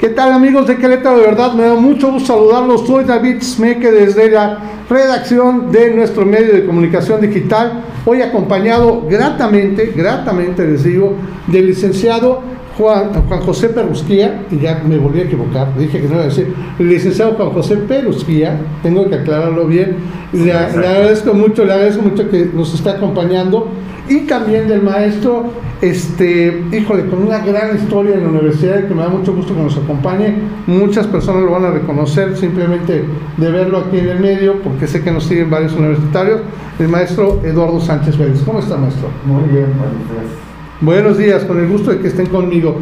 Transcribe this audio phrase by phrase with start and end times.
[0.00, 1.18] ¿Qué tal amigos de Querétaro?
[1.18, 2.86] De verdad me da mucho gusto saludarlos.
[2.86, 4.58] Soy David Smeke desde la
[4.88, 7.82] redacción de nuestro medio de comunicación digital.
[8.06, 11.16] Hoy acompañado gratamente, gratamente les digo,
[11.48, 12.40] del licenciado
[12.78, 16.28] Juan, Juan José Perusquía, y ya me volví a equivocar, dije que no iba a
[16.28, 19.96] decir, el licenciado Juan José Perusquía, tengo que aclararlo bien,
[20.32, 23.68] le, le agradezco mucho, le agradezco mucho que nos está acompañando
[24.10, 29.02] y también del maestro, este, híjole, con una gran historia en la universidad que me
[29.02, 30.34] da mucho gusto que nos acompañe.
[30.66, 33.04] Muchas personas lo van a reconocer simplemente
[33.36, 36.40] de verlo aquí en el medio, porque sé que nos siguen varios universitarios.
[36.80, 38.42] El maestro Eduardo Sánchez Vélez.
[38.44, 39.08] ¿Cómo está, maestro?
[39.24, 40.50] Muy bien, buenos días.
[40.80, 42.78] Buenos días, con el gusto de que estén conmigo.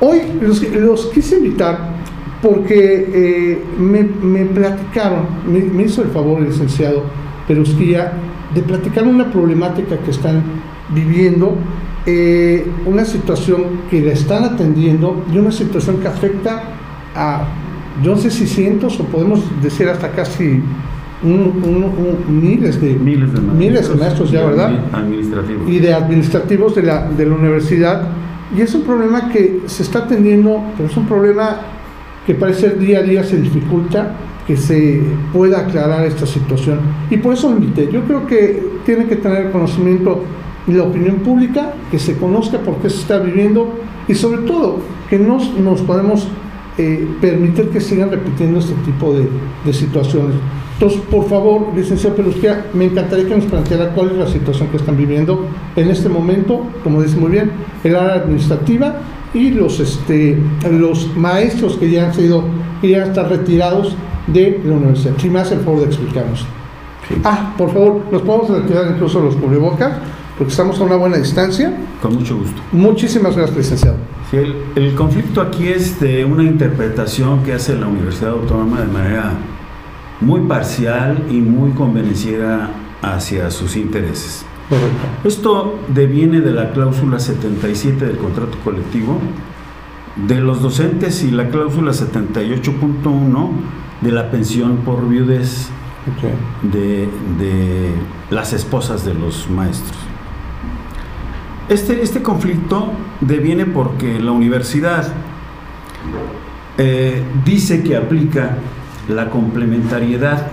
[0.00, 1.78] Hoy los, quise invitar
[2.42, 7.04] porque eh, me, me, platicaron, me, me, hizo el favor el licenciado
[7.46, 8.12] Perusquía
[8.54, 10.42] de platicar una problemática que están
[10.94, 11.56] viviendo,
[12.06, 16.62] eh, una situación que la están atendiendo y una situación que afecta
[17.14, 17.44] a,
[18.02, 20.62] yo no sé si cientos o podemos decir hasta casi
[21.22, 24.72] miles de miles de maestros, maestros ya, ¿verdad?
[24.92, 25.68] Administrativos.
[25.68, 28.08] Y de administrativos de la, de la universidad.
[28.56, 31.56] Y es un problema que se está atendiendo, pero es un problema
[32.26, 34.14] que parece día a día se dificulta
[34.46, 35.00] que se
[35.32, 36.80] pueda aclarar esta situación.
[37.10, 37.88] Y por eso lo invité.
[37.92, 40.22] Yo creo que tiene que tener conocimiento
[40.66, 43.74] la opinión pública, que se conozca por qué se está viviendo
[44.08, 46.28] y sobre todo que no nos podemos
[46.78, 49.28] eh, permitir que sigan repitiendo este tipo de,
[49.64, 50.36] de, situaciones.
[50.74, 54.78] Entonces, por favor, licenciado Pelusquia, me encantaría que nos planteara cuál es la situación que
[54.78, 55.46] están viviendo
[55.76, 57.50] en este momento, como dice muy bien,
[57.84, 58.96] el área administrativa
[59.34, 60.38] y los, este,
[60.70, 62.44] los maestros que ya han sido,
[62.80, 63.94] que ya están retirados
[64.26, 65.14] de la universidad.
[65.18, 66.46] Si me hace el favor de explicarnos.
[67.24, 69.92] Ah, por favor, nos podemos retirar incluso los cubrebocas,
[70.38, 71.76] porque estamos a una buena distancia.
[72.00, 72.62] Con mucho gusto.
[72.72, 73.96] Muchísimas gracias, licenciado.
[74.30, 78.86] Sí, el, el, conflicto aquí es de una interpretación que hace la Universidad Autónoma de
[78.86, 79.32] manera
[80.20, 82.70] muy parcial y muy convenciera
[83.02, 84.44] hacia sus intereses.
[84.68, 85.28] Correcto.
[85.28, 89.18] Esto deviene de la cláusula 77 del contrato colectivo
[90.28, 93.50] de los docentes y la cláusula 78.1
[94.00, 95.70] de la pensión por viudez
[96.16, 96.32] Okay.
[96.62, 97.92] de, de,
[98.30, 99.98] las esposas de los maestros.
[101.68, 102.90] Este, este conflicto
[103.20, 105.12] deviene porque la universidad
[106.78, 108.56] eh, dice que aplica
[109.08, 110.46] la complementariedad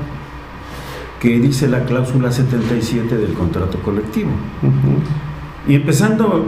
[1.22, 4.32] que dice la cláusula 77 del contrato colectivo.
[4.62, 5.72] Uh -huh.
[5.72, 6.46] Y empezando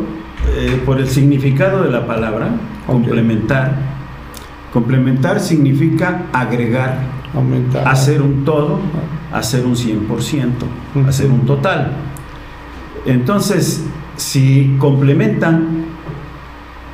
[0.56, 2.50] eh, por el significado de la palabra,
[2.86, 3.99] complementar,
[4.74, 7.00] complementar significa agregar,
[7.34, 7.88] Aumentar.
[7.88, 8.80] hacer un todo,
[9.32, 10.66] hacer un 100%,
[10.96, 11.08] Ujú.
[11.08, 11.92] hacer un total.
[13.06, 13.86] Entonces,
[14.16, 15.86] si complementan,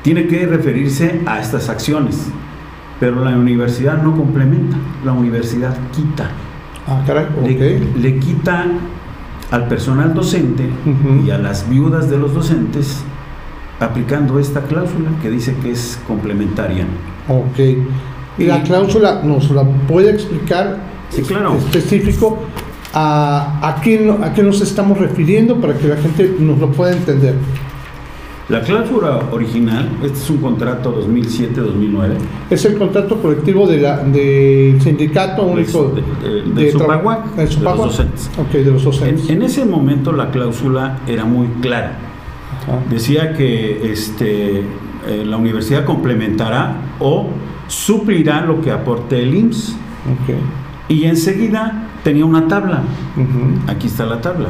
[0.02, 2.28] tiene que referirse a estas acciones,
[3.00, 6.30] pero la universidad no complementa, la universidad quita.
[6.86, 8.64] Ah, caray, Le, le quita
[9.50, 10.68] al personal docente
[11.24, 13.04] y a las viudas de los docentes
[13.80, 16.86] aplicando esta cláusula que dice que es complementaria.
[17.28, 17.58] Ok.
[18.38, 20.78] Y la cláusula nos la puede explicar
[21.10, 21.56] Sí, claro.
[21.56, 22.38] específico
[22.92, 26.70] a, a, qué, no- a qué nos estamos refiriendo para que la gente nos lo
[26.70, 27.34] pueda entender.
[28.48, 32.10] La cláusula original, este es un contrato 2007-2009,
[32.48, 38.30] Es el contrato colectivo de la, del sindicato único de- de- del de los docentes.
[38.38, 39.28] Ok, de los docentes.
[39.28, 41.98] En, en ese momento la cláusula era muy clara.
[42.90, 47.28] Decía que este, eh, la universidad complementará o
[47.68, 49.76] suplirá lo que aporte el IMSS.
[50.88, 52.82] Y enseguida tenía una tabla.
[53.68, 54.48] Aquí está la tabla.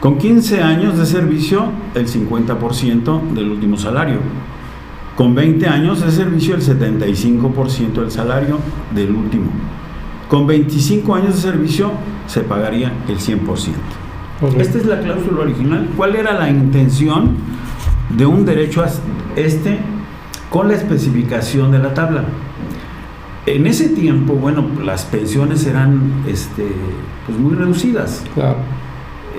[0.00, 4.18] Con 15 años de servicio, el 50% del último salario.
[5.16, 8.58] Con 20 años de servicio, el 75% del salario
[8.94, 9.50] del último.
[10.28, 11.92] Con 25 años de servicio,
[12.26, 14.01] se pagaría el 100%.
[14.42, 14.60] Correcto.
[14.62, 15.88] Esta es la cláusula original.
[15.96, 17.36] ¿Cuál era la intención
[18.10, 18.88] de un derecho a
[19.36, 19.78] este
[20.50, 22.24] con la especificación de la tabla?
[23.46, 26.66] En ese tiempo, bueno, las pensiones eran este,
[27.26, 28.22] pues muy reducidas.
[28.34, 28.56] Claro.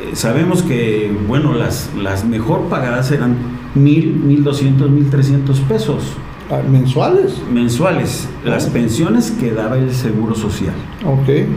[0.01, 3.35] Eh, sabemos que, bueno, las, las mejor pagadas eran
[3.75, 6.17] mil, mil doscientos, mil trescientos pesos
[6.49, 7.41] Ah, ¿Mensuales?
[7.51, 10.73] mensuales, las pensiones que daba el Seguro Social.
[11.05, 11.47] Ok.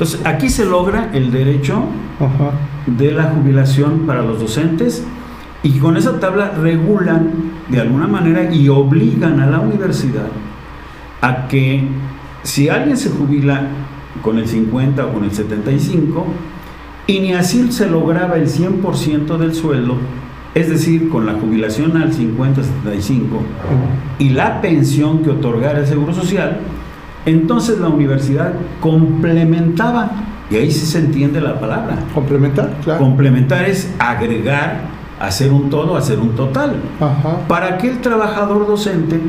[0.00, 1.84] Entonces, aquí se logra el derecho
[2.18, 2.52] Ajá.
[2.86, 5.04] de la jubilación para los docentes
[5.62, 7.30] y con esa tabla regulan
[7.68, 10.28] de alguna manera y obligan a la universidad
[11.20, 11.86] a que
[12.44, 13.66] si alguien se jubila
[14.22, 16.24] con el 50 o con el 75
[17.06, 19.96] y ni así se lograba el 100% del sueldo,
[20.54, 23.20] es decir, con la jubilación al 50-75
[24.18, 26.60] y la pensión que otorgara el Seguro Social,
[27.26, 30.10] entonces la universidad complementaba,
[30.50, 31.98] y ahí sí se entiende la palabra.
[32.14, 33.00] Complementar, claro.
[33.00, 34.82] Complementar es agregar,
[35.20, 36.76] hacer un todo, hacer un total.
[37.00, 37.46] Ajá.
[37.46, 39.20] Para que el trabajador docente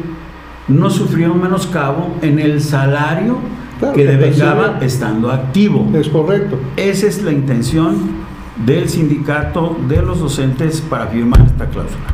[0.68, 3.38] no sufriera un menoscabo en el salario
[3.80, 5.90] Claro, que devengaba estando activo.
[5.96, 6.60] Es correcto.
[6.78, 7.96] Esa es la intención
[8.64, 12.06] del sindicato de los docentes para firmar esta cláusula.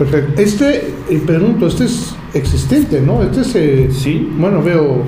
[0.00, 0.40] Perfecto.
[0.40, 3.22] Este, eh, pregunto, este es existente, ¿no?
[3.22, 4.32] Este es, eh, Sí.
[4.38, 5.02] bueno, veo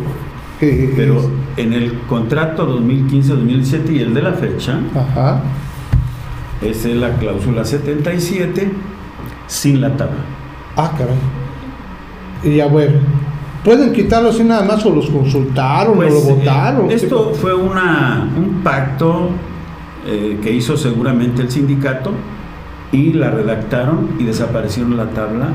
[0.60, 0.92] que...
[0.94, 5.40] Pero es- en el contrato 2015-2017 y el de la fecha, Ajá.
[6.62, 8.70] esa es la cláusula 77
[9.46, 10.16] sin la tabla.
[10.76, 11.14] Ah, caray.
[12.44, 12.94] Y ya, bueno,
[13.64, 16.90] ¿pueden quitarlo así nada más o los consultaron Pues, o lo eh, votaron?
[16.90, 19.30] esto fue una, un pacto
[20.06, 22.12] eh, que hizo seguramente el sindicato
[22.92, 25.48] y la redactaron y desaparecieron la tabla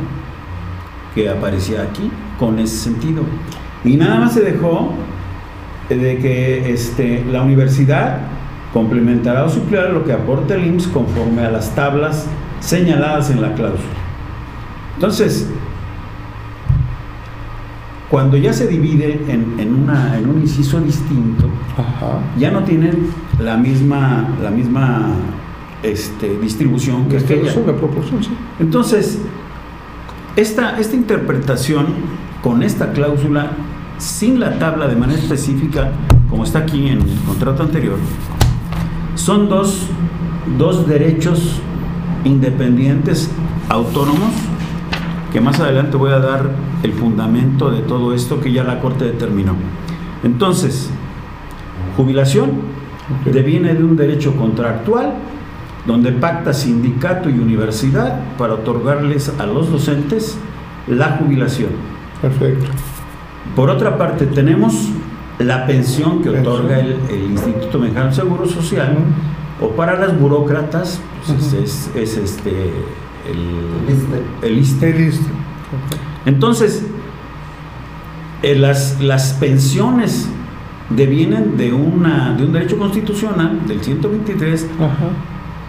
[1.14, 3.24] que aparecía aquí con ese sentido.
[3.86, 4.94] Y nada más se dejó
[5.90, 8.20] de que este, la universidad
[8.74, 12.28] complementará o suplirá lo que aporte el IMSS conforme a las tablas
[12.60, 13.94] señaladas en la cláusula.
[14.96, 15.48] Entonces,
[18.10, 21.48] cuando ya se divide en, en una, en un inciso distinto,
[21.78, 22.20] Ajá.
[22.38, 25.10] ya no tienen la misma, la misma
[25.92, 27.52] este, distribución que aquella.
[27.52, 28.32] es una proporción, sí.
[28.60, 29.20] Entonces,
[30.36, 31.88] esta, esta interpretación
[32.44, 33.52] con esta cláusula,
[33.98, 35.92] sin la tabla de manera específica,
[36.30, 37.98] como está aquí en el contrato anterior,
[39.16, 39.88] son dos,
[40.58, 41.60] dos derechos
[42.24, 43.30] independientes,
[43.70, 44.32] autónomos,
[45.34, 46.52] que más adelante voy a dar
[46.84, 49.56] el fundamento de todo esto que ya la Corte determinó.
[50.24, 50.90] Entonces,
[51.96, 52.52] jubilación
[53.26, 55.16] deviene de un derecho contractual
[55.88, 60.38] donde pacta sindicato y universidad para otorgarles a los docentes
[60.88, 61.70] la jubilación.
[62.22, 62.66] Perfecto.
[63.56, 64.90] Por otra parte, tenemos
[65.40, 66.56] la pensión que Pensión.
[66.56, 68.98] otorga el, el Instituto Mexicano del Seguro Social,
[69.62, 72.52] o para las burócratas, pues, es, es este
[73.30, 74.90] el, el ISSSTE.
[74.90, 75.26] Está listo.
[76.26, 76.86] Entonces,
[78.44, 80.30] eh, las, las pensiones
[80.90, 85.10] devienen de, una, de un derecho constitucional del 123 Ajá.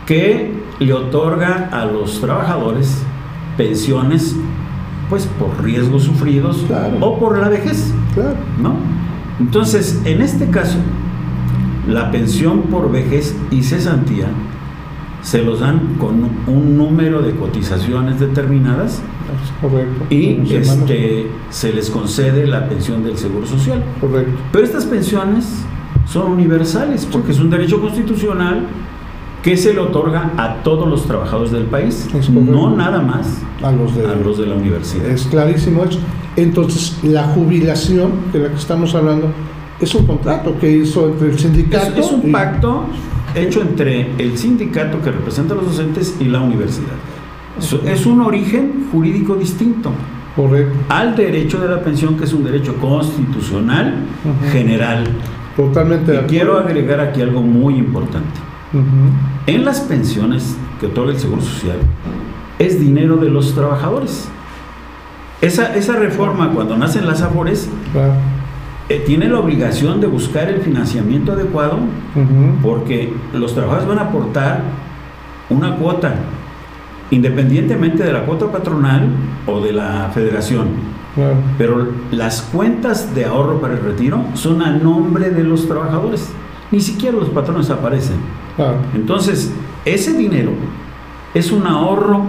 [0.09, 0.51] Que
[0.81, 3.03] le otorga a los trabajadores
[3.59, 4.35] pensiones
[5.11, 6.97] pues por riesgos sufridos Claro.
[7.01, 8.35] o por la vejez, Claro.
[8.63, 8.75] ¿no?
[9.39, 10.79] Entonces, en este caso,
[11.87, 14.27] la pensión por vejez y cesantía
[15.23, 16.15] se los dan con
[16.47, 19.03] un número de cotizaciones determinadas
[19.61, 20.07] correcto.
[20.11, 23.83] y este, se les concede la pensión del Seguro Social.
[24.01, 24.33] Correcto.
[24.53, 25.65] Pero estas pensiones
[26.07, 28.67] son universales porque es un derecho constitucional
[29.43, 33.71] que se le otorga a todos los trabajadores del país, Es no nada más A
[33.73, 34.05] los de...
[34.07, 35.07] a los de la universidad.
[35.07, 36.01] Es clarísimo eso.
[36.37, 39.29] Entonces, la jubilación de la que estamos hablando
[39.81, 42.01] es un contrato que hizo entre el Es, sindicato.
[42.01, 42.85] es un y- pacto
[43.35, 46.95] hecho entre el sindicato que representa a los docentes y la universidad.
[47.59, 49.91] Es, es un origen jurídico distinto
[50.35, 50.73] Correcto.
[50.89, 53.95] al derecho de la pensión, que es un derecho constitucional
[54.53, 55.05] general.
[55.57, 58.41] Totalmente Y quiero agregar aquí algo muy importante.
[59.47, 61.79] En las pensiones que otorga el Seguro Social
[62.59, 64.29] es dinero de los trabajadores.
[65.41, 68.13] Esa, esa reforma, cuando nacen las AFORES, Claro.
[68.89, 71.79] eh, tiene la obligación de buscar el financiamiento adecuado
[72.63, 74.63] porque los trabajadores van a aportar
[75.51, 76.15] una cuota,
[77.11, 79.09] independientemente de la cuota patronal
[79.47, 80.67] o de la federación.
[81.15, 81.37] Claro.
[81.57, 86.29] Pero las cuentas de ahorro para el retiro son a nombre de los trabajadores.
[86.71, 88.17] Ni siquiera los patrones aparecen.
[88.59, 88.79] Claro.
[88.93, 89.53] Entonces,
[89.85, 90.51] ese dinero
[91.33, 92.23] es un ahorro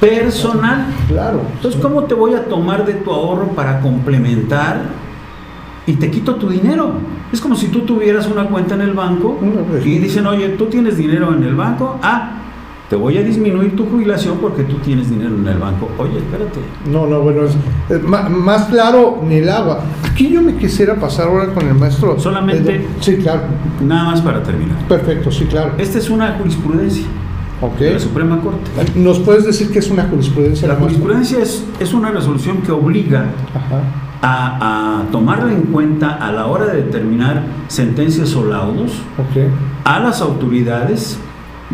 [0.00, 0.86] personal.
[1.08, 1.42] Claro.
[1.54, 4.80] Entonces, ¿cómo te voy a tomar de tu ahorro para complementar
[5.86, 6.94] y te quito tu dinero?
[7.30, 9.38] Es como si tú tuvieras una cuenta en el banco
[9.84, 12.41] y dicen, oye, tú tienes dinero en el banco, ah,
[12.92, 15.88] te voy a disminuir tu jubilación porque tú tienes dinero en el banco.
[15.96, 16.60] Oye, espérate.
[16.90, 17.54] No, no, bueno, es,
[17.88, 19.80] es ma- más claro ni el agua.
[20.04, 22.20] Aquí yo me quisiera pasar ahora con el maestro.
[22.20, 23.44] Solamente- Eh, Sí, claro.
[23.82, 24.76] Nada más para terminar.
[24.88, 25.72] Perfecto, sí, claro.
[25.78, 27.06] Esta es una jurisprudencia
[27.78, 28.70] de la Suprema Corte.
[28.94, 30.68] ¿Nos puedes decir que es una jurisprudencia?
[30.68, 33.24] La jurisprudencia es, es una resolución que obliga
[34.20, 38.92] a, a tomarla en cuenta a la hora de determinar sentencias o laudos
[39.84, 41.18] a las autoridades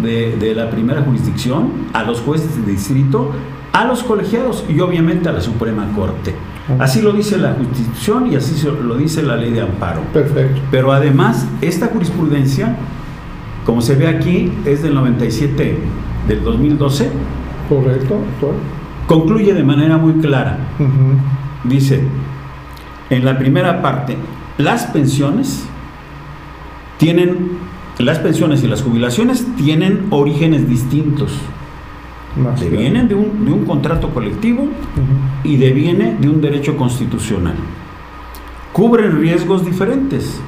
[0.03, 3.33] de, de la primera jurisdicción, a los jueces de distrito,
[3.73, 6.35] a los colegiados y obviamente a la Suprema Corte.
[6.79, 10.03] Así lo dice la Constitución y así lo dice la ley de amparo.
[10.13, 10.61] Perfecto.
[10.71, 12.77] Pero además, esta jurisprudencia,
[13.65, 15.79] como se ve aquí, es del 97
[16.29, 17.11] del 2012
[17.69, 18.19] Correcto,
[19.07, 20.59] concluye de manera muy clara.
[21.65, 22.03] Dice,
[23.11, 24.17] en la primera parte,
[24.57, 25.67] las pensiones
[26.97, 27.59] tienen,
[27.99, 31.33] las pensiones y las jubilaciones tienen orígenes distintos.
[32.37, 32.61] Más.
[32.61, 34.69] Devienen de un, de un contrato colectivo Ujú.
[35.49, 37.55] y deviene de un derecho constitucional.
[38.73, 40.41] Cubren riesgos diferentes.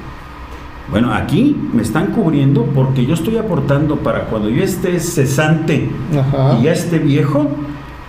[0.89, 6.57] Bueno, aquí me están cubriendo porque yo estoy aportando para cuando yo esté cesante Ajá.
[6.59, 7.47] y ya esté viejo,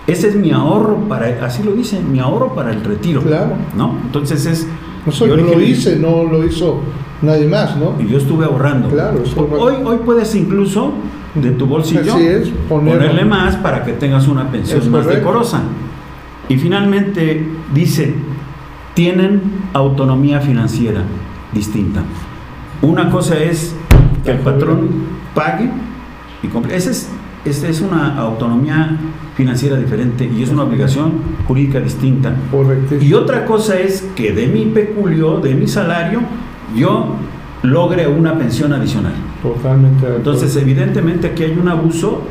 [0.06, 3.22] ese es mi ahorro para, así lo dice, mi ahorro para el retiro.
[3.22, 3.54] Claro.
[3.76, 3.96] ¿No?
[4.04, 4.66] Entonces es.
[5.06, 6.80] Yo yo lo hice, no lo hizo
[7.22, 7.94] nadie más, ¿no?
[8.00, 8.88] Y yo estuve ahorrando.
[8.88, 10.92] Claro, eso es hoy, hoy puedes incluso
[11.34, 15.04] de tu bolsillo Así es, poner- ponerle más para que tengas una pensión Es más
[15.04, 15.26] correcto.
[15.26, 15.62] decorosa.
[16.48, 18.14] Y finalmente dice,
[18.94, 19.40] tienen
[19.72, 21.02] autonomía financiera
[21.52, 22.02] distinta.
[22.82, 23.74] Una cosa es
[24.24, 24.88] que el patrón
[25.34, 25.70] pague
[26.42, 26.76] y compre.
[26.76, 27.08] Esa es,
[27.44, 28.96] esa es una autonomía
[29.36, 31.12] financiera diferente y es una obligación
[31.48, 32.34] jurídica distinta.
[32.50, 32.96] Correcto.
[33.00, 36.20] Y otra cosa es que de mi peculio, de mi salario,
[36.74, 37.14] yo
[37.62, 39.12] logre una pensión adicional.
[39.42, 40.06] Totalmente.
[40.16, 42.22] Entonces, evidentemente aquí hay un abuso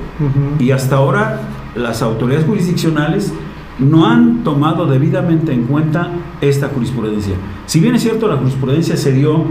[0.59, 1.41] y hasta ahora
[1.75, 3.33] las autoridades jurisdiccionales
[3.79, 6.09] no han tomado debidamente en cuenta
[6.41, 7.33] esta jurisprudencia.
[7.65, 9.45] Si bien es cierto, la jurisprudencia se dio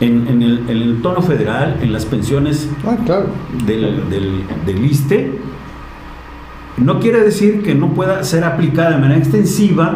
[0.00, 3.26] en, en el, en el tono federal, en las pensiones Ah, claro.
[3.66, 5.38] del, del, del ISSSTE,
[6.78, 9.94] no quiere decir que no pueda ser aplicada de manera extensiva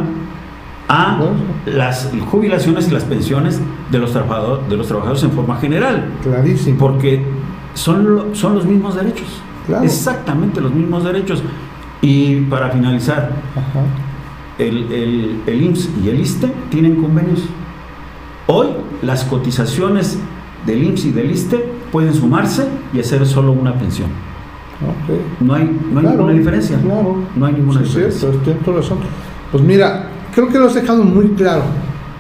[0.89, 1.19] a
[1.67, 6.79] las jubilaciones y las pensiones de los, trabajador- de los trabajadores en forma general, Clarísimo.
[6.79, 7.25] porque
[7.75, 9.27] son, son los mismos derechos,
[9.67, 9.85] Claro.
[9.85, 11.43] exactamente los mismos derechos.
[12.03, 13.81] Y para finalizar, Ajá.
[14.59, 17.43] el, el, el IMSS y el ISSSTE tienen convenios.
[18.47, 18.69] Hoy
[19.03, 20.19] las cotizaciones
[20.67, 24.09] del IMSS y del ISSSTE pueden sumarse y hacer solo una pensión.
[25.41, 26.79] No hay, no hay Claro, ninguna diferencia.
[26.79, 27.17] Claro.
[27.35, 28.29] No hay ninguna Sí, diferencia.
[28.45, 28.99] cierto, razón.
[29.51, 31.63] Pues mira, creo que lo has dejado muy claro.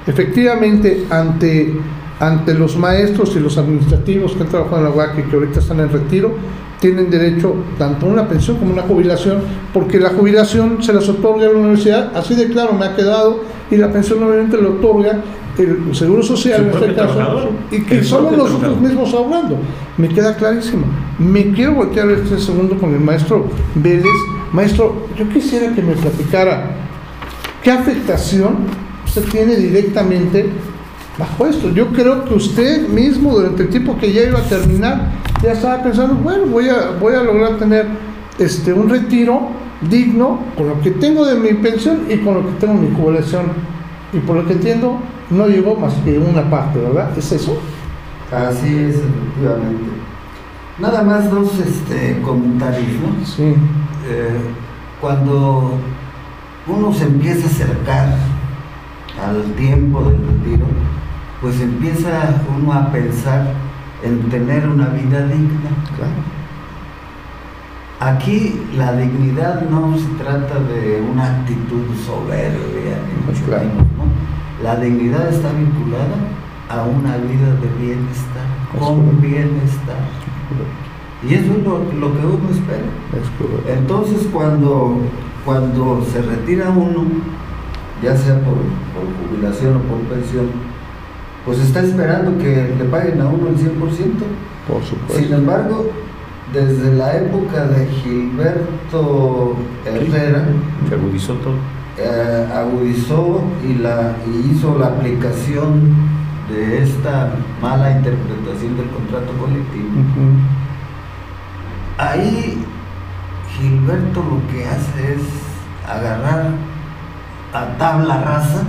[0.06, 1.76] Efectivamente, ante,
[2.18, 5.60] ante los maestros y los administrativos que han trabajado en la UAC y que ahorita
[5.60, 6.32] están en retiro,
[6.80, 9.42] tienen derecho tanto a una pensión como a una jubilación,
[9.74, 13.76] porque la jubilación se las otorga la universidad, así de claro me ha quedado, y
[13.76, 15.20] la pensión obviamente le otorga
[15.58, 18.80] el Seguro Social en este caso, y que propio nosotros trabajador.
[18.80, 19.58] mismos hablando.
[19.98, 20.86] Me queda clarísimo.
[21.18, 24.04] Me quiero voltear este segundo con el maestro Vélez.
[24.52, 26.86] Maestro, yo quisiera que me platicara
[27.66, 28.58] qué afectación
[29.04, 30.48] usted tiene directamente
[31.18, 31.68] bajo esto.
[31.70, 35.10] Yo creo que usted mismo durante el tiempo que ya iba a terminar
[35.42, 37.88] ya estaba pensando, bueno, voy a, voy a lograr tener
[38.38, 39.48] este, un retiro
[39.80, 42.94] digno con lo que tengo de mi pensión y con lo que tengo de mi
[42.94, 43.46] jubilación.
[44.12, 47.18] Y por lo que entiendo, no llegó más que una parte, ¿verdad?
[47.18, 47.58] ¿Es eso?
[48.30, 49.90] Así es, efectivamente.
[50.78, 53.26] Nada más dos este, comentarios, ¿no?
[53.26, 53.56] Sí.
[54.08, 54.38] Eh,
[55.00, 55.80] cuando
[56.66, 58.08] uno se empieza a acercar
[59.24, 60.66] al tiempo del retiro,
[61.40, 63.52] pues empieza uno a pensar
[64.02, 65.70] en tener una vida digna.
[65.96, 66.12] Claro.
[67.98, 73.64] Aquí la dignidad no se trata de una actitud soberbia, ni mucho Claro.
[73.64, 74.62] menos, ¿no?
[74.62, 76.16] La dignidad está vinculada
[76.68, 78.44] a una vida de bienestar,
[78.74, 79.20] Es con correcto.
[79.22, 79.96] bienestar.
[81.26, 82.84] Y eso es lo, lo que uno espera.
[83.14, 83.78] Es.
[83.78, 84.98] Entonces cuando,
[85.46, 87.04] cuando se retira uno,
[88.02, 88.56] ya sea por,
[88.92, 90.46] por jubilación o por pensión,
[91.46, 93.78] pues está esperando que le paguen a uno el 100%.
[93.78, 95.34] Por Sin supuesto.
[95.34, 95.90] embargo,
[96.52, 99.54] desde la época de Gilberto
[99.86, 100.44] Herrera,
[100.92, 101.54] agudizó todo.
[101.98, 105.94] eh, agudizó y, la, y hizo la aplicación
[106.50, 109.88] de esta mala interpretación del contrato colectivo.
[111.98, 112.58] Ahí
[113.58, 115.22] Gilberto lo que hace es
[115.88, 116.50] agarrar
[117.52, 118.62] a tabla rasa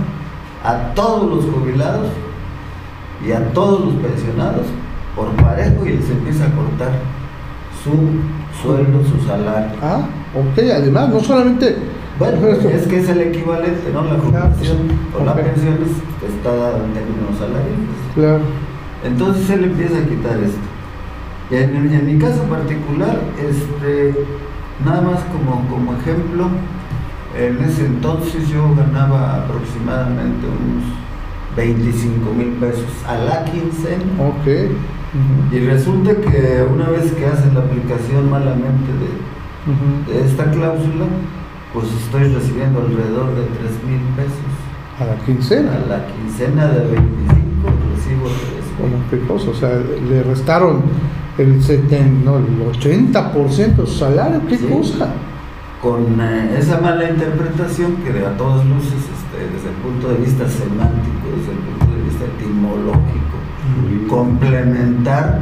[0.64, 2.08] a todos los jubilados
[3.26, 4.66] y a todos los pensionados
[5.16, 6.90] por parejo y les empieza a cortar
[7.82, 7.90] su
[8.62, 9.70] sueldo, su salario.
[9.82, 10.00] Ah,
[10.34, 11.76] ok, además, no solamente.
[12.18, 14.02] Bueno, es que es el equivalente, ¿no?
[14.04, 14.78] La jubilación
[15.18, 17.88] o la pensión es- está dada en términos salariales.
[18.14, 18.40] Claro.
[19.04, 20.58] Entonces él empieza a quitar esto.
[21.50, 24.14] Y en, en mi caso particular, este,
[24.84, 26.48] nada más como, como ejemplo,
[27.36, 30.84] en ese entonces yo ganaba aproximadamente unos
[31.56, 34.04] 25 mil pesos a la quincena.
[34.18, 34.46] Ok.
[35.52, 41.06] Y resulta que una vez que hacen la aplicación malamente de, esta cláusula,
[41.72, 44.50] pues estoy recibiendo alrededor de 3 mil pesos.
[44.98, 45.72] A la quincena.
[45.72, 46.98] A la quincena de 25
[47.94, 48.34] recibo 3
[48.80, 49.70] Bueno, qué cosa, o sea,
[50.08, 50.82] le restaron
[51.38, 54.66] el, seten, no, el 80% de su salario, qué Sí.
[54.66, 55.08] cosa.
[55.80, 60.48] con eh, esa mala interpretación que a todas luces, este, desde el punto de vista
[60.48, 63.38] semántico, desde el punto de vista etimológico,
[64.08, 65.38] complementar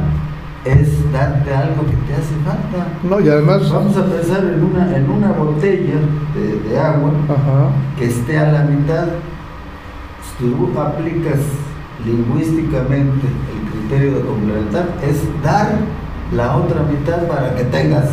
[0.63, 2.87] es darte algo que te hace falta.
[3.03, 3.71] No, y además...
[3.71, 5.95] Vamos a pensar en una, en una botella
[6.35, 7.69] de, de agua Ajá.
[7.97, 9.07] que esté a la mitad.
[10.37, 11.39] Si tú aplicas
[12.05, 13.27] lingüísticamente
[13.87, 15.69] criterio de complementar, es dar
[16.35, 18.05] la otra mitad para que tengas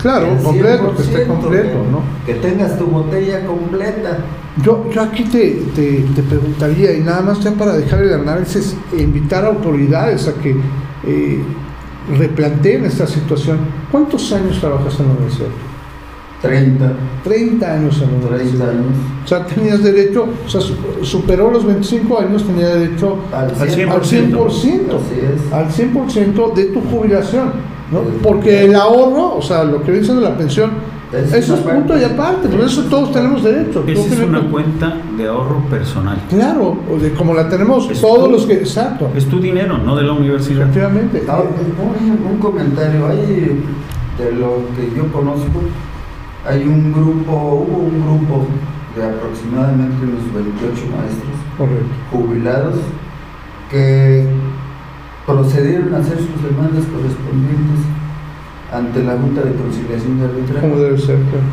[0.00, 2.02] Claro, completo, que esté 100%, completo, que- ¿no?
[2.26, 4.18] Que tengas tu botella completa.
[4.62, 8.76] Yo, yo aquí te, te, te preguntaría, y nada más ya para dejar el análisis,
[8.96, 10.56] invitar a autoridades a que
[11.06, 11.42] eh,
[12.18, 13.58] replanteen esta situación.
[13.90, 15.48] ¿Cuántos años trabajas en la universidad?
[16.42, 16.92] 30,
[17.22, 18.70] 30 años en la 30 universidad.
[18.70, 18.84] años.
[19.24, 23.68] O sea, tenías derecho, o sea, su- superó los 25 años, tenía derecho Al Al
[23.68, 23.92] 100%.
[23.94, 25.52] al 100%, Así es.
[25.52, 27.50] al 100% de tu jubilación,
[27.92, 28.00] ¿no?
[28.22, 30.70] Porque el ahorro, o sea, lo que viene siendo la pensión,
[31.12, 32.04] Es eso es punto y parte.
[32.06, 33.84] aparte, por eso todos tenemos derecho.
[33.86, 36.16] Esa es una cuenta de ahorro personal.
[36.30, 38.54] Claro, o de- como la tenemos Es todos tu- los que.
[38.54, 40.62] Exacto, Es tu dinero, no de la universidad.
[40.62, 41.22] efectivamente.
[41.26, 43.60] Un, un comentario, hay
[44.18, 45.60] de lo que yo conozco,
[46.48, 48.46] hay un grupo, hubo un grupo
[48.96, 51.86] de aproximadamente unos 28 maestros Correcto.
[52.10, 52.74] jubilados
[53.70, 54.26] que
[55.26, 57.80] procedieron a hacer sus demandas correspondientes
[58.72, 60.60] ante la Junta de Conciliación de Arbitraje.
[60.68, 61.16] Como debe ser.
[61.16, 61.44] claro.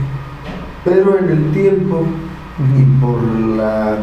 [0.86, 2.03] Pero en el tiempo
[2.60, 3.00] y Ujú.
[3.01, 3.24] por
[3.58, 3.98] la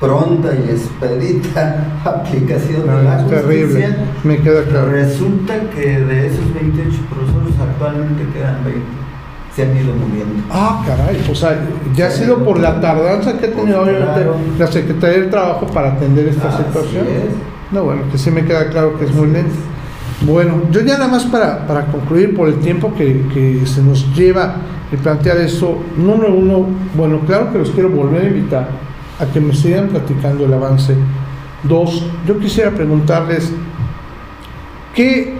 [0.00, 4.90] pronta y expedita aplicación No, de la terrible, justicia, me queda claro.
[4.90, 8.80] resulta que de esos 28 profesores actualmente quedan 20.
[9.56, 10.44] Se han ido muriendo.
[10.50, 11.58] Ah, caray, o sea,
[11.94, 14.26] ya ha sido por la tardanza que ha tenido obviamente
[14.58, 17.06] la Secretaría del Trabajo para atender esta Así situación.
[17.06, 17.72] es.
[17.72, 19.54] No, bueno, que sí me queda claro que es muy lento.
[20.20, 24.14] Bueno, yo ya nada más para, para concluir por el tiempo que, que se nos
[24.14, 24.56] lleva
[24.92, 28.68] el plantear esto, número uno, bueno, claro que los quiero volver a invitar
[29.18, 30.94] a que me sigan platicando el avance.
[31.64, 33.52] Dos, yo quisiera preguntarles
[34.94, 35.34] qué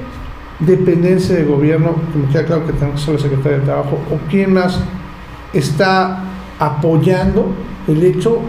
[0.61, 4.31] dependencia de gobierno, que me queda claro que tengo que ser la de Trabajo, o
[4.31, 4.81] quién más
[5.53, 6.23] está
[6.59, 7.53] apoyando
[7.87, 8.40] el hecho,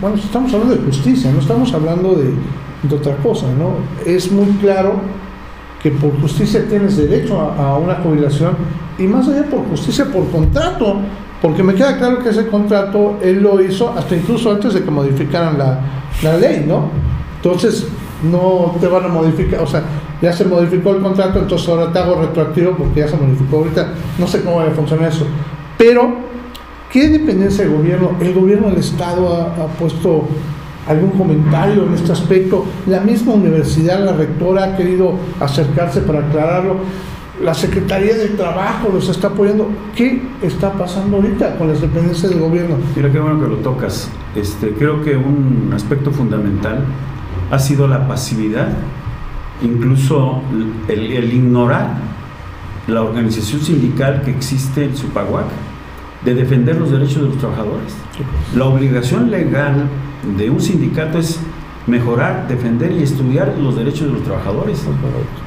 [0.00, 2.30] bueno, estamos hablando de justicia, no estamos hablando de,
[2.82, 3.74] de otra cosa, ¿no?
[4.04, 5.00] Es muy claro
[5.82, 8.56] que por justicia tienes derecho a, a una jubilación
[8.98, 10.96] y más allá por justicia, por contrato,
[11.42, 14.90] porque me queda claro que ese contrato él lo hizo hasta incluso antes de que
[14.90, 15.80] modificaran la,
[16.22, 16.90] la ley, ¿no?
[17.36, 17.86] Entonces
[18.22, 19.82] no te van a modificar, o sea,
[20.22, 23.88] ya se modificó el contrato, entonces ahora te hago retroactivo porque ya se modificó ahorita,
[24.18, 25.26] no sé cómo va a funcionar eso,
[25.76, 26.16] pero
[26.90, 28.12] ¿qué dependencia del gobierno?
[28.20, 30.24] ¿El gobierno del Estado ha, puesto
[30.88, 32.64] algún comentario en este aspecto?
[32.86, 36.76] La misma universidad, la rectora ha querido acercarse para aclararlo.
[37.42, 39.68] La Secretaría del Trabajo los está apoyando.
[39.94, 42.76] ¿Qué está pasando ahorita con las dependencias del gobierno?
[42.96, 44.08] Mira qué bueno que lo tocas.
[44.34, 46.82] Este, creo que un aspecto fundamental
[47.50, 48.68] ha sido la pasividad,
[49.62, 50.42] incluso
[50.88, 51.94] el, el ignorar
[52.86, 55.46] la organización sindical que existe en Supaguac
[56.24, 57.94] de defender los derechos de los trabajadores.
[58.54, 59.88] La obligación legal
[60.36, 61.40] de un sindicato es
[61.86, 64.84] mejorar, defender y estudiar los derechos de los trabajadores.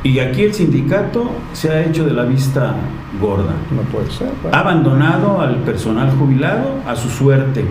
[0.03, 2.75] Y aquí el sindicato se ha hecho de la vista
[3.19, 3.53] gorda.
[3.75, 4.29] No puede ser.
[4.51, 7.65] Ha abandonado al personal jubilado a su suerte.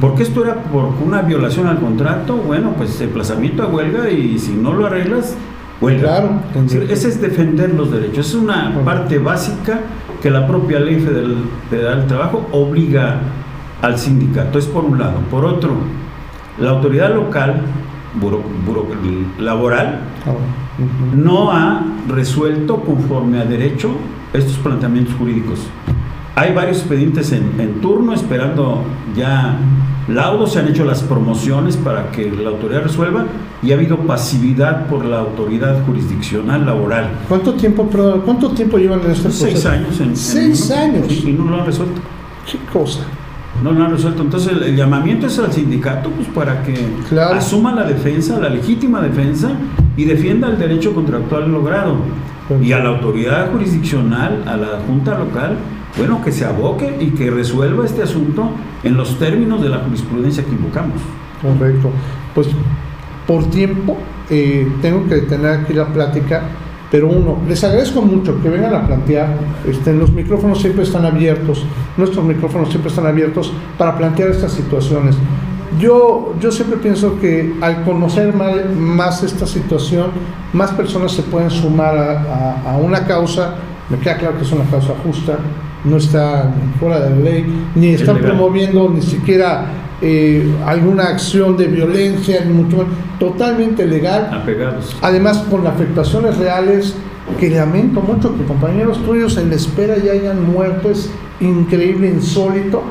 [0.00, 4.52] Porque esto era por una violación al contrato, bueno, pues emplazamiento a huelga y si
[4.52, 5.36] no lo arreglas,
[5.80, 6.02] huelga.
[6.08, 6.30] Claro,
[6.92, 8.28] ese es defender los derechos.
[8.28, 9.80] Es una parte básica
[10.22, 11.36] que la propia ley federal,
[11.68, 13.16] federal del trabajo obliga
[13.82, 14.58] al sindicato.
[14.58, 15.18] Es por un lado.
[15.30, 15.72] Por otro,
[16.60, 17.62] la autoridad local,
[18.20, 18.86] buro- buro-
[19.40, 20.00] laboral,
[21.16, 23.90] no ha resuelto conforme a derecho
[24.32, 25.66] estos planteamientos jurídicos.
[26.34, 28.82] Hay varios expedientes en, en turno esperando
[29.16, 29.56] ya
[30.08, 33.26] laudos, se han hecho las promociones para que la autoridad resuelva
[33.62, 37.10] y ha habido pasividad por la autoridad jurisdiccional laboral.
[37.28, 37.88] ¿Cuánto tiempo,
[38.24, 40.00] cuánto tiempo llevan en este Seis años.
[40.00, 41.06] En, Seis años.
[41.10, 42.00] Y, y no lo han resuelto.
[42.50, 43.00] ¿Qué cosa?
[43.62, 44.22] No lo han resuelto.
[44.22, 46.74] Entonces el, el llamamiento es al sindicato pues para que
[47.10, 47.34] Claro.
[47.36, 49.50] asuma la defensa, la legítima defensa
[49.96, 51.96] y defienda el derecho contractual logrado.
[52.60, 55.56] Y a la autoridad jurisdiccional, a la junta local,
[55.96, 58.50] bueno, que se aboque y que resuelva este asunto
[58.82, 61.00] en los términos de la jurisprudencia que invocamos.
[61.40, 61.90] Correcto.
[62.34, 62.48] Pues
[63.26, 63.96] por tiempo
[64.30, 66.42] eh, tengo que detener aquí la plática,
[66.90, 71.64] pero uno, les agradezco mucho que vengan a plantear, este, los micrófonos siempre están abiertos,
[71.96, 75.16] nuestros micrófonos siempre están abiertos para plantear estas situaciones.
[75.80, 80.08] Yo, yo siempre pienso que al conocer más, esta situación,
[80.52, 83.54] más personas se pueden sumar a- a una causa,
[83.88, 85.38] me queda claro que es una causa justa,
[85.84, 89.66] no están fuera de la ley, ni están promoviendo ni siquiera
[90.00, 92.86] eh, alguna acción de violencia, ni mucho más,
[93.18, 94.28] totalmente legal.
[94.32, 94.96] Apegados.
[95.00, 96.94] Además, con afectaciones reales,
[97.38, 102.82] que lamento mucho que compañeros tuyos en la espera ya hayan muerto, es increíble, insólito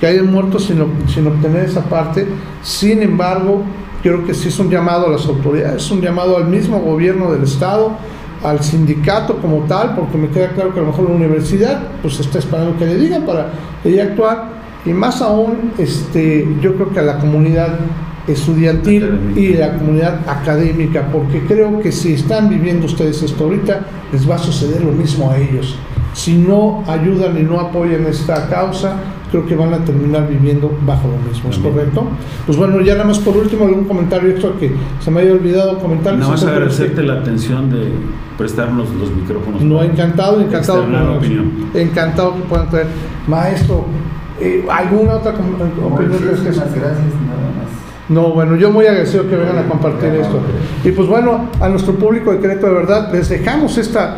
[0.00, 2.26] que hayan muerto sin, sin obtener esa parte.
[2.62, 3.62] Sin embargo,
[4.02, 7.32] creo que sí es un llamado a las autoridades, es un llamado al mismo gobierno
[7.32, 7.96] del Estado,
[8.42, 12.20] al sindicato como tal, porque me queda claro que a lo mejor la universidad pues
[12.20, 13.48] está esperando que le digan para
[13.84, 17.78] ella actuar, y más aún este, yo creo que a la comunidad
[18.26, 23.80] estudiantil y la comunidad académica, porque creo que si están viviendo ustedes esto ahorita,
[24.12, 25.76] les va a suceder lo mismo a ellos.
[26.12, 28.94] Si no ayudan y no apoyan esta causa,
[29.30, 32.08] creo que van a terminar viviendo bajo lo mismo, ¿es correcto?
[32.46, 35.78] Pues bueno, ya nada más por último algún comentario extra que se me haya olvidado
[35.78, 36.16] comentar.
[36.16, 37.92] Nada más agradecerte la atención de
[38.36, 39.62] prestarnos los micrófonos.
[39.62, 40.84] No, encantado, encantado.
[41.74, 42.86] Encantado que puedan traer.
[43.26, 43.84] Maestro,
[44.40, 45.72] eh, ¿alguna otra opinión?
[46.08, 47.70] Muchísimas gracias, nada más.
[48.08, 50.40] No, bueno, yo muy agradecido que vengan a compartir esto.
[50.82, 54.16] Y pues bueno, a nuestro público de Querétaro de verdad, les dejamos esta,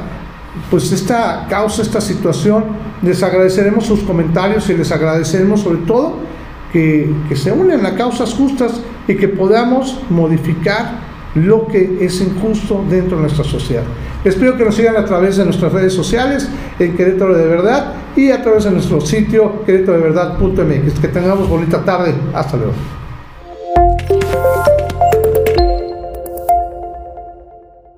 [0.71, 2.65] pues esta causa, esta situación.
[3.03, 6.19] Les agradeceremos sus comentarios y les agradeceremos sobre todo
[6.73, 12.85] que, que se unen a causas justas y que podamos modificar lo que es injusto
[12.89, 13.85] dentro de nuestra sociedad.
[14.25, 18.31] Espero que nos sigan a través de nuestras redes sociales en Querétaro de Verdad y
[18.31, 21.01] a través de nuestro sitio querétaro de verdad.mx.
[21.01, 22.15] Que tengamos bonita tarde.
[22.35, 22.73] Hasta luego.